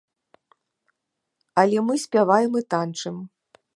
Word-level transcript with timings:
Але 1.65 1.79
мы 1.91 1.95
спяваем 2.05 2.51
і 2.63 2.65
танчым! 2.75 3.15